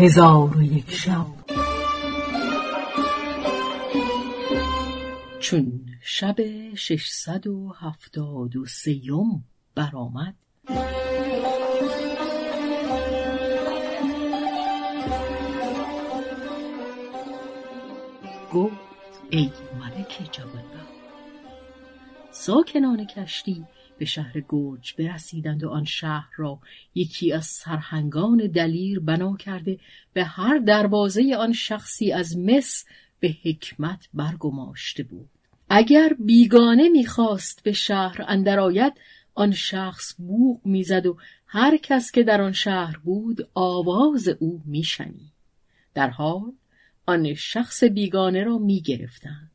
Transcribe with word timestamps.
هزار 0.00 0.56
و 0.56 0.62
یک 0.62 0.90
شب. 0.90 1.26
چون 5.40 5.86
شب 6.02 6.36
ششصد 6.74 7.46
و 7.46 7.72
هفتاد 7.78 8.56
و 8.56 8.66
سیم 8.66 9.44
برآمد 9.74 10.34
گفت 18.52 18.74
ای 19.30 19.50
ملک 19.80 20.28
جوانبخت 20.32 20.94
ساکنان 22.30 23.06
کشتی 23.06 23.64
به 24.00 24.06
شهر 24.06 24.42
گرج 24.48 24.94
برسیدند 24.98 25.64
و 25.64 25.68
آن 25.68 25.84
شهر 25.84 26.28
را 26.36 26.58
یکی 26.94 27.32
از 27.32 27.46
سرهنگان 27.46 28.36
دلیر 28.36 29.00
بنا 29.00 29.36
کرده 29.36 29.78
به 30.12 30.24
هر 30.24 30.58
دروازه 30.58 31.36
آن 31.38 31.52
شخصی 31.52 32.12
از 32.12 32.38
مس 32.38 32.84
به 33.20 33.36
حکمت 33.42 34.08
برگماشته 34.14 35.02
بود. 35.02 35.28
اگر 35.68 36.12
بیگانه 36.18 36.88
می‌خواست 36.88 37.62
به 37.62 37.72
شهر 37.72 38.24
اندر 38.28 38.60
آید 38.60 38.92
آن 39.34 39.52
شخص 39.52 40.14
بوق 40.18 40.60
می‌زد 40.64 41.06
و 41.06 41.16
هر 41.46 41.76
کس 41.76 42.10
که 42.10 42.22
در 42.22 42.40
آن 42.42 42.52
شهر 42.52 42.96
بود 42.96 43.48
آواز 43.54 44.28
او 44.28 44.62
میشنید. 44.64 45.32
در 45.94 46.10
حال 46.10 46.52
آن 47.06 47.34
شخص 47.34 47.84
بیگانه 47.84 48.44
را 48.44 48.58
می‌گرفتند. 48.58 49.50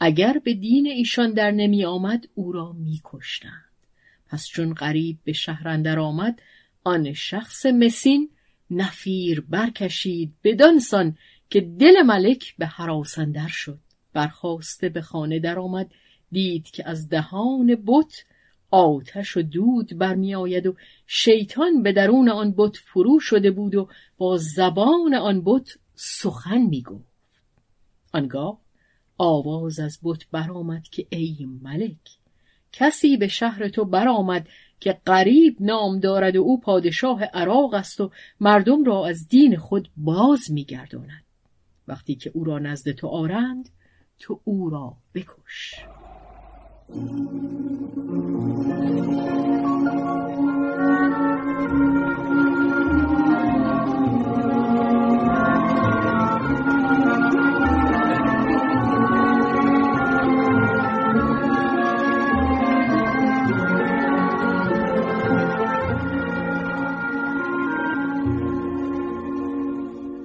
اگر 0.00 0.40
به 0.44 0.54
دین 0.54 0.86
ایشان 0.86 1.32
در 1.32 1.50
نمی 1.50 1.84
آمد 1.84 2.28
او 2.34 2.52
را 2.52 2.72
میکشتند. 2.72 3.67
پس 4.28 4.46
چون 4.46 4.74
غریب 4.74 5.18
به 5.24 5.32
شهر 5.32 5.68
اندر 5.68 5.98
آمد 5.98 6.42
آن 6.84 7.12
شخص 7.12 7.66
مسین 7.66 8.30
نفیر 8.70 9.40
برکشید 9.40 10.34
بدانسان 10.44 11.16
که 11.50 11.60
دل 11.60 12.02
ملک 12.02 12.56
به 12.58 12.66
هراسندر 12.66 13.48
شد. 13.48 13.78
برخواسته 14.12 14.88
به 14.88 15.02
خانه 15.02 15.38
درآمد 15.38 15.90
دید 16.32 16.70
که 16.70 16.88
از 16.88 17.08
دهان 17.08 17.74
بت 17.86 18.24
آتش 18.70 19.36
و 19.36 19.42
دود 19.42 19.98
برمی 19.98 20.34
آید 20.34 20.66
و 20.66 20.76
شیطان 21.06 21.82
به 21.82 21.92
درون 21.92 22.28
آن 22.28 22.54
بت 22.56 22.76
فرو 22.76 23.20
شده 23.20 23.50
بود 23.50 23.74
و 23.74 23.88
با 24.18 24.36
زبان 24.36 25.14
آن 25.14 25.42
بت 25.44 25.68
سخن 25.94 26.58
می 26.58 26.82
گفت. 26.82 27.08
آنگاه 28.12 28.60
آواز 29.18 29.80
از 29.80 29.98
بت 30.02 30.26
برآمد 30.30 30.82
که 30.82 31.06
ای 31.10 31.46
ملک 31.62 32.17
کسی 32.72 33.16
به 33.16 33.28
شهر 33.28 33.68
تو 33.68 33.84
برآمد 33.84 34.48
که 34.80 35.00
غریب 35.06 35.56
نام 35.60 36.00
دارد 36.00 36.36
و 36.36 36.40
او 36.40 36.60
پادشاه 36.60 37.24
عراق 37.24 37.74
است 37.74 38.00
و 38.00 38.10
مردم 38.40 38.84
را 38.84 39.06
از 39.06 39.28
دین 39.28 39.56
خود 39.56 39.90
باز 39.96 40.50
میگرداند. 40.50 41.24
وقتی 41.88 42.14
که 42.14 42.30
او 42.34 42.44
را 42.44 42.58
نزد 42.58 42.90
تو 42.90 43.06
آرند 43.06 43.68
تو 44.18 44.40
او 44.44 44.70
را 44.70 44.96
بکش. 45.14 45.74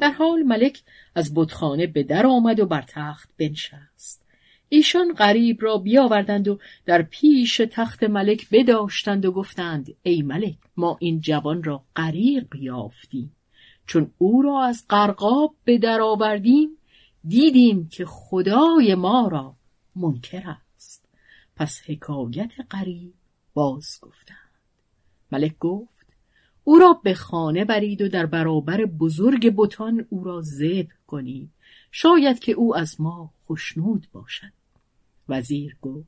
در 0.03 0.11
حال 0.11 0.43
ملک 0.43 0.83
از 1.15 1.33
بتخانه 1.35 1.87
به 1.87 2.03
در 2.03 2.25
آمد 2.27 2.59
و 2.59 2.65
بر 2.65 2.81
تخت 2.87 3.29
بنشست. 3.37 4.25
ایشان 4.69 5.13
غریب 5.13 5.57
را 5.61 5.77
بیاوردند 5.77 6.47
و 6.47 6.59
در 6.85 7.01
پیش 7.01 7.61
تخت 7.71 8.03
ملک 8.03 8.47
بداشتند 8.51 9.25
و 9.25 9.31
گفتند 9.31 9.95
ای 10.03 10.21
ملک 10.21 10.57
ما 10.77 10.97
این 10.99 11.21
جوان 11.21 11.63
را 11.63 11.83
غریق 11.95 12.55
یافتیم. 12.55 13.35
چون 13.87 14.11
او 14.17 14.41
را 14.41 14.63
از 14.63 14.85
قرقاب 14.89 15.55
به 15.63 15.77
در 15.77 16.01
آوردیم 16.01 16.69
دیدیم 17.27 17.89
که 17.89 18.05
خدای 18.05 18.95
ما 18.95 19.27
را 19.27 19.55
منکر 19.95 20.43
است. 20.75 21.05
پس 21.55 21.81
حکایت 21.85 22.51
غریب 22.71 23.13
باز 23.53 23.99
گفتند. 24.01 24.37
ملک 25.31 25.59
گفت 25.59 25.92
او 26.63 26.79
را 26.79 26.93
به 27.03 27.13
خانه 27.13 27.65
برید 27.65 28.01
و 28.01 28.07
در 28.09 28.25
برابر 28.25 28.85
بزرگ 28.85 29.53
بتان 29.55 30.05
او 30.09 30.23
را 30.23 30.41
ذبح 30.41 30.93
کنید. 31.07 31.49
شاید 31.91 32.39
که 32.39 32.51
او 32.51 32.75
از 32.75 33.01
ما 33.01 33.33
خشنود 33.49 34.07
باشد. 34.11 34.51
وزیر 35.29 35.77
گفت 35.81 36.07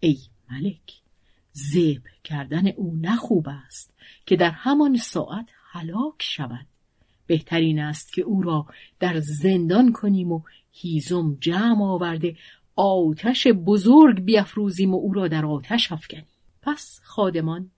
ای 0.00 0.18
ملک 0.50 1.00
ذبح 1.72 2.10
کردن 2.24 2.66
او 2.66 2.98
نخوب 3.00 3.46
است 3.66 3.94
که 4.26 4.36
در 4.36 4.50
همان 4.50 4.96
ساعت 4.96 5.48
هلاک 5.72 6.14
شود. 6.18 6.66
بهترین 7.26 7.80
است 7.80 8.12
که 8.12 8.22
او 8.22 8.42
را 8.42 8.66
در 9.00 9.20
زندان 9.20 9.92
کنیم 9.92 10.32
و 10.32 10.42
هیزم 10.72 11.36
جمع 11.40 11.84
آورده 11.84 12.36
آتش 12.76 13.46
بزرگ 13.46 14.20
بیافروزیم 14.20 14.94
و 14.94 14.96
او 14.96 15.12
را 15.12 15.28
در 15.28 15.46
آتش 15.46 15.92
افکنیم. 15.92 16.26
پس 16.62 17.00
خادمان 17.02 17.70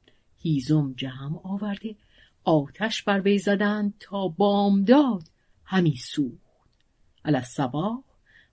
هیزم 0.43 0.95
جمع 0.97 1.41
آورده. 1.45 1.97
آتش 2.45 3.03
بر 3.03 3.21
وی 3.21 3.39
زدند 3.39 3.95
تا 4.01 4.29
بامداد 4.29 5.23
همی 5.65 5.97
سوخت. 5.97 6.43
الصباح 7.25 7.99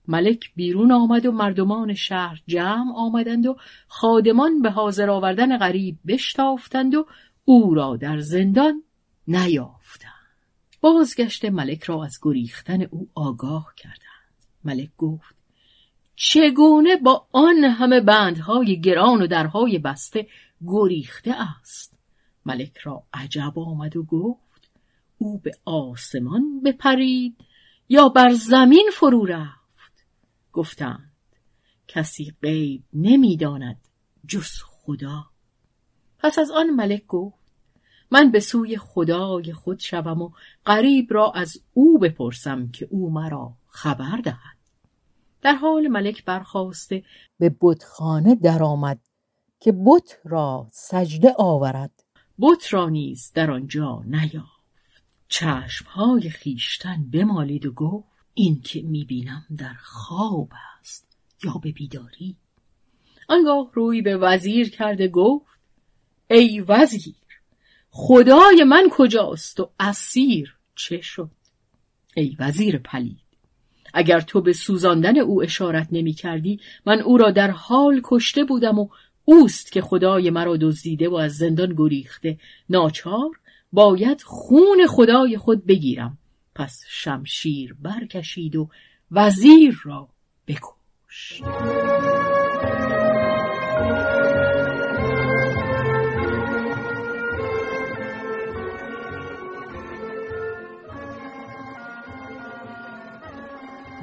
ملک 0.08 0.50
بیرون 0.56 0.92
آمد 0.92 1.26
و 1.26 1.32
مردمان 1.32 1.94
شهر 1.94 2.42
جمع 2.46 2.94
آمدند 2.96 3.46
و 3.46 3.56
خادمان 3.88 4.62
به 4.62 4.70
حاضر 4.70 5.10
آوردن 5.10 5.58
غریب 5.58 5.98
بشتافتند 6.06 6.94
و 6.94 7.06
او 7.44 7.74
را 7.74 7.96
در 7.96 8.18
زندان 8.18 8.82
نیافتند. 9.28 10.10
بازگشت 10.80 11.44
ملک 11.44 11.82
را 11.82 12.04
از 12.04 12.18
گریختن 12.22 12.82
او 12.82 13.08
آگاه 13.14 13.72
کردند. 13.76 14.00
ملک 14.64 14.90
گفت 14.98 15.34
چگونه 16.16 16.96
با 16.96 17.26
آن 17.32 17.64
همه 17.64 18.00
بندهای 18.00 18.80
گران 18.80 19.22
و 19.22 19.26
درهای 19.26 19.78
بسته 19.78 20.26
گریخته 20.66 21.34
است. 21.60 21.98
ملک 22.46 22.76
را 22.76 23.02
عجب 23.12 23.58
آمد 23.58 23.96
و 23.96 24.02
گفت 24.02 24.70
او 25.18 25.38
به 25.38 25.52
آسمان 25.64 26.60
بپرید 26.60 27.36
یا 27.88 28.08
بر 28.08 28.32
زمین 28.32 28.90
فرو 28.92 29.24
رفت. 29.24 30.06
گفتند 30.52 31.12
کسی 31.88 32.34
غیب 32.42 32.82
نمی‌داند 32.92 33.80
جز 34.28 34.50
خدا. 34.66 35.26
پس 36.18 36.38
از 36.38 36.50
آن 36.50 36.70
ملک 36.70 37.06
گفت 37.06 37.40
من 38.10 38.30
به 38.30 38.40
سوی 38.40 38.76
خدای 38.76 39.52
خود 39.52 39.78
شوم 39.78 40.22
و 40.22 40.30
غریب 40.66 41.06
را 41.10 41.32
از 41.32 41.62
او 41.74 41.98
بپرسم 41.98 42.70
که 42.70 42.88
او 42.90 43.10
مرا 43.10 43.52
خبر 43.66 44.16
دهد. 44.16 44.56
در 45.42 45.54
حال 45.54 45.88
ملک 45.88 46.24
برخواسته 46.24 47.04
به 47.38 47.56
بتخانه 47.60 48.34
درآمد 48.34 49.00
که 49.60 49.72
بت 49.72 50.18
را 50.24 50.68
سجده 50.72 51.34
آورد. 51.38 52.04
بت 52.38 52.74
را 52.74 52.88
نیز 52.88 53.32
در 53.34 53.50
آنجا 53.50 54.02
نیافت. 54.06 54.60
چشمهای 55.28 56.30
خیشتن 56.30 57.10
بمالید 57.12 57.66
و 57.66 57.72
گفت 57.72 58.08
این 58.34 58.60
که 58.60 58.82
می‌بینم 58.82 59.46
در 59.58 59.74
خواب 59.82 60.48
است 60.80 61.16
یا 61.44 61.52
به 61.52 61.72
بیداری؟ 61.72 62.36
آنگاه 63.28 63.70
روی 63.72 64.02
به 64.02 64.16
وزیر 64.16 64.70
کرده 64.70 65.08
گفت 65.08 65.46
ای 66.30 66.60
وزیر 66.60 67.14
خدای 67.90 68.64
من 68.64 68.88
کجاست 68.90 69.60
و 69.60 69.70
اسیر 69.80 70.56
چه 70.74 71.00
شد؟ 71.00 71.30
ای 72.16 72.36
وزیر 72.38 72.78
پلید 72.78 73.30
اگر 73.94 74.20
تو 74.20 74.40
به 74.40 74.52
سوزاندن 74.52 75.18
او 75.18 75.42
اشارت 75.42 75.88
نمی 75.92 76.12
کردی 76.12 76.60
من 76.86 77.00
او 77.00 77.16
را 77.16 77.30
در 77.30 77.50
حال 77.50 78.00
کشته 78.04 78.44
بودم 78.44 78.78
و 78.78 78.88
اوست 79.30 79.72
که 79.72 79.80
خدای 79.80 80.30
مرا 80.30 80.56
دزدیده 80.56 81.08
و 81.08 81.14
از 81.14 81.36
زندان 81.36 81.74
گریخته. 81.76 82.38
ناچار 82.68 83.30
باید 83.72 84.22
خون 84.22 84.86
خدای 84.88 85.38
خود 85.38 85.66
بگیرم. 85.66 86.18
پس 86.54 86.84
شمشیر 86.88 87.76
برکشید 87.82 88.56
و 88.56 88.68
وزیر 89.10 89.80
را 89.84 90.08
بکشت 90.48 91.42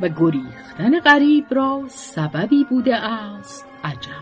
و 0.01 0.09
گریختن 0.09 0.99
غریب 0.99 1.45
را 1.53 1.83
سببی 1.89 2.63
بوده 2.69 2.95
است 2.95 3.65
عجب. 3.83 4.16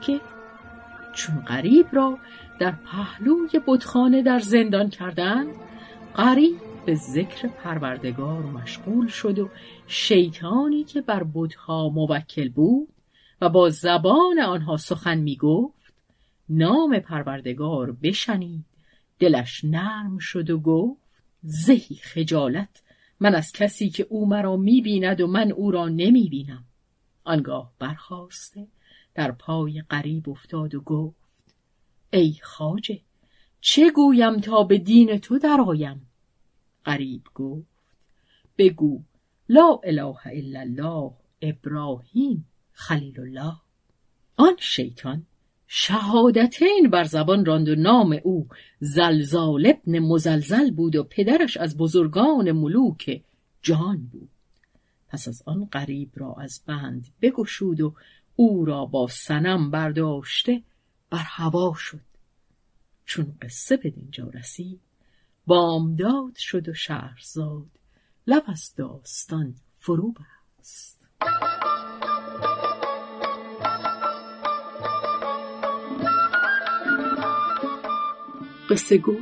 که 0.00 0.20
چون 1.12 1.40
غریب 1.40 1.86
را 1.92 2.18
در 2.60 2.70
پهلوی 2.70 3.60
بتخانه 3.66 4.22
در 4.22 4.38
زندان 4.38 4.90
کردند 4.90 5.54
قریب 6.14 6.56
به 6.86 6.94
ذکر 6.94 7.48
پروردگار 7.48 8.42
مشغول 8.42 9.08
شد 9.08 9.38
و 9.38 9.48
شیطانی 9.86 10.84
که 10.84 11.00
بر 11.00 11.22
بودها 11.22 11.88
موکل 11.88 12.48
بود 12.48 12.88
و 13.40 13.48
با 13.48 13.70
زبان 13.70 14.40
آنها 14.40 14.76
سخن 14.76 15.18
می 15.18 15.36
گفت 15.36 15.92
نام 16.48 16.98
پروردگار 16.98 17.92
بشنید. 17.92 18.64
دلش 19.18 19.64
نرم 19.64 20.18
شد 20.18 20.50
و 20.50 20.58
گفت 20.58 21.22
زهی 21.42 21.96
خجالت 21.96 22.82
من 23.20 23.34
از 23.34 23.52
کسی 23.52 23.90
که 23.90 24.06
او 24.10 24.28
مرا 24.28 24.56
می 24.56 24.80
بیند 24.80 25.20
و 25.20 25.26
من 25.26 25.52
او 25.52 25.70
را 25.70 25.88
نمی 25.88 26.28
بینم 26.28 26.64
آنگاه 27.24 27.72
برخواسته 27.78 28.66
در 29.14 29.32
پای 29.32 29.82
قریب 29.88 30.28
افتاد 30.28 30.74
و 30.74 30.80
گفت 30.80 31.54
ای 32.12 32.36
خاجه 32.42 33.00
چه 33.60 33.90
گویم 33.90 34.36
تا 34.36 34.62
به 34.62 34.78
دین 34.78 35.18
تو 35.18 35.38
درآیم؟ 35.38 36.06
قریب 36.84 37.22
گفت 37.34 37.96
بگو 38.58 39.02
لا 39.48 39.80
اله 39.84 40.26
الا 40.26 40.60
الله 40.60 41.12
ابراهیم 41.42 42.48
خلیل 42.72 43.20
الله. 43.20 43.56
آن 44.36 44.56
شیطان 44.58 45.26
شهادتین 45.66 46.90
بر 46.90 47.04
زبان 47.04 47.44
راند 47.44 47.68
و 47.68 47.74
نام 47.74 48.18
او 48.22 48.48
زلزال 48.80 49.66
ابن 49.66 49.98
مزلزل 49.98 50.70
بود 50.70 50.96
و 50.96 51.04
پدرش 51.04 51.56
از 51.56 51.76
بزرگان 51.76 52.52
ملوک 52.52 53.22
جان 53.62 54.08
بود. 54.12 54.28
پس 55.08 55.28
از 55.28 55.42
آن 55.46 55.64
غریب 55.64 56.10
را 56.14 56.34
از 56.34 56.62
بند 56.66 57.08
بگشود 57.22 57.80
و 57.80 57.94
او 58.36 58.64
را 58.64 58.84
با 58.84 59.06
سنم 59.06 59.70
برداشته 59.70 60.62
بر 61.10 61.24
هوا 61.26 61.74
شد. 61.76 62.00
چون 63.04 63.38
قصه 63.42 63.76
به 63.76 63.90
دینجا 63.90 64.28
رسید 64.28 64.80
بامداد 65.46 66.36
شد 66.36 66.68
و 66.68 66.74
شهرزاد 66.74 67.78
لب 68.26 68.44
از 68.46 68.74
داستان 68.76 69.54
فرو 69.74 70.14
بست. 70.58 71.08
قصه 78.70 78.98
گو 78.98 79.16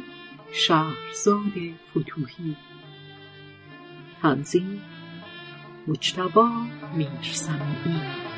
شهرزاد 0.53 1.53
فتوهی 1.91 2.57
تنظیم 4.23 4.83
مجتبا 5.89 6.51
میرسمی 6.97 8.30